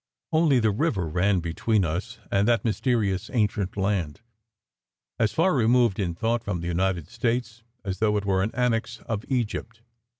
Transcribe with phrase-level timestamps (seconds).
[0.31, 4.21] Only the river ran between us and that mysterious, ancient land,
[5.19, 8.97] as far removed in thought from the United States as though it were an annex
[9.05, 9.83] of Egypt.